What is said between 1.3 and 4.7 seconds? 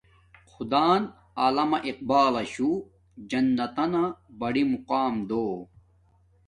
علامہ اقبالشو جنتانہ بڑی